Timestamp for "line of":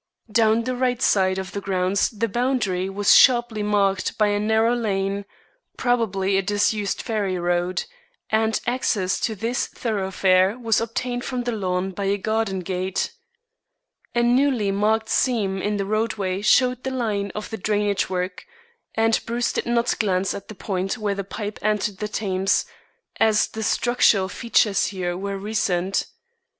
16.89-17.51